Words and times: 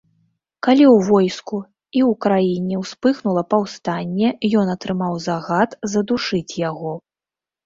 Калі 0.67 0.85
ў 0.93 1.09
войску 1.09 1.59
і 1.97 2.01
ў 2.09 2.17
краіне 2.25 2.75
ўспыхнула 2.83 3.43
паўстанне, 3.55 4.33
ён 4.63 4.73
атрымаў 4.77 5.13
загад 5.27 5.79
задушыць 5.95 6.57
яго. 6.69 6.97